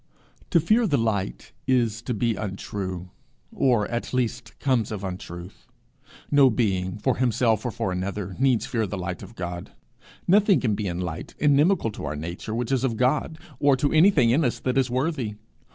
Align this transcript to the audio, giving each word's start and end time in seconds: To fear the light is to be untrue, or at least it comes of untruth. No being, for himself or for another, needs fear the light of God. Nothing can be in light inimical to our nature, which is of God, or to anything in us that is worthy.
To 0.49 0.59
fear 0.59 0.87
the 0.87 0.97
light 0.97 1.51
is 1.67 2.01
to 2.01 2.15
be 2.15 2.33
untrue, 2.33 3.11
or 3.53 3.87
at 3.89 4.15
least 4.15 4.49
it 4.49 4.59
comes 4.59 4.91
of 4.91 5.03
untruth. 5.03 5.67
No 6.31 6.49
being, 6.49 6.97
for 6.97 7.17
himself 7.17 7.63
or 7.67 7.69
for 7.69 7.91
another, 7.91 8.35
needs 8.39 8.65
fear 8.65 8.87
the 8.87 8.97
light 8.97 9.21
of 9.21 9.35
God. 9.35 9.73
Nothing 10.27 10.59
can 10.59 10.73
be 10.73 10.87
in 10.87 11.01
light 11.01 11.35
inimical 11.37 11.91
to 11.91 12.05
our 12.05 12.15
nature, 12.15 12.55
which 12.55 12.71
is 12.71 12.83
of 12.83 12.97
God, 12.97 13.37
or 13.59 13.77
to 13.77 13.93
anything 13.93 14.31
in 14.31 14.43
us 14.43 14.57
that 14.61 14.75
is 14.79 14.89
worthy. 14.89 15.35